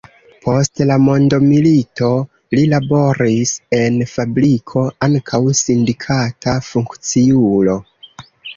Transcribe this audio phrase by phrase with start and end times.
[0.43, 2.09] Post la mondomilito
[2.57, 7.81] li laboris en fabriko, ankaŭ sindikata funkciulo.